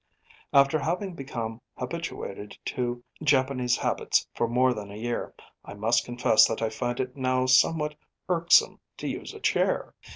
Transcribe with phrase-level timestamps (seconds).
[0.51, 6.47] After having become habituated to Japanese habits for more than a year, I must confess
[6.47, 7.93] that I find it now somewhat
[8.27, 9.93] irksome to use a chair.